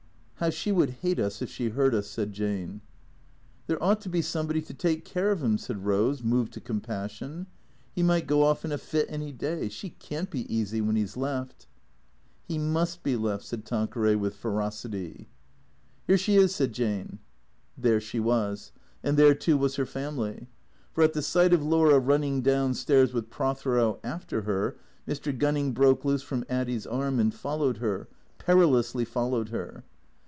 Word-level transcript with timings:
"How 0.41 0.49
she 0.49 0.71
would 0.71 0.89
hate 1.03 1.19
us 1.19 1.43
if 1.43 1.51
she 1.51 1.69
heard 1.69 1.93
us," 1.93 2.07
said 2.07 2.33
Jane." 2.33 2.81
There 3.67 3.77
ought 3.81 4.01
to 4.01 4.09
be 4.09 4.23
somebody 4.23 4.59
to 4.63 4.73
take 4.73 5.05
care 5.05 5.29
of 5.29 5.43
'im," 5.43 5.59
said 5.59 5.83
Pose, 5.85 6.23
moved 6.23 6.53
to 6.53 6.59
compassion." 6.59 7.45
'E 7.95 8.01
might 8.01 8.25
go 8.25 8.41
off 8.41 8.65
in 8.65 8.71
a 8.71 8.79
fit 8.79 9.05
any 9.07 9.31
day. 9.31 9.69
She 9.69 9.91
can't 9.91 10.31
be 10.31 10.51
easy 10.51 10.81
when 10.81 10.97
'e 10.97 11.05
's 11.05 11.15
left."" 11.15 11.67
He 12.47 12.57
must 12.57 13.03
be 13.03 13.15
left," 13.15 13.43
said 13.45 13.65
Tanqueray 13.65 14.15
with 14.15 14.35
ferocity." 14.35 15.27
Here 16.07 16.17
she 16.17 16.37
is," 16.37 16.55
said 16.55 16.73
Jane. 16.73 17.19
There 17.77 18.01
she 18.01 18.19
was; 18.19 18.71
and 19.03 19.17
there, 19.17 19.35
too, 19.35 19.59
was 19.59 19.75
her 19.75 19.85
family. 19.85 20.47
For, 20.91 21.03
at 21.03 21.13
the 21.13 21.21
sight 21.21 21.53
of 21.53 21.61
Laura 21.61 21.99
running 21.99 22.41
down 22.41 22.73
stairs 22.73 23.13
with 23.13 23.29
Prothero 23.29 23.99
after 24.03 24.41
her, 24.41 24.75
Mr. 25.07 25.37
Gunning 25.37 25.71
broke 25.73 26.03
loose 26.03 26.23
from 26.23 26.45
Addy's 26.49 26.87
arm 26.87 27.19
and 27.19 27.31
followed 27.31 27.77
her, 27.77 28.07
peril 28.39 28.75
ously 28.75 29.05
followed 29.05 29.49
her. 29.49 29.83